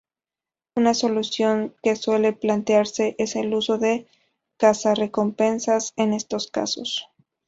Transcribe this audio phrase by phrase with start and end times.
[0.75, 4.07] Una solución que suele plantearse es el uso de
[4.57, 7.07] cazarrecompensas en estos casos.